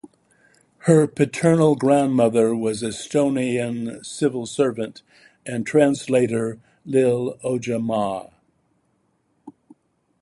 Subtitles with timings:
[0.89, 5.03] Her paternal grandmother was Estonian civil servant
[5.45, 8.31] and translator Lii Ojamaa.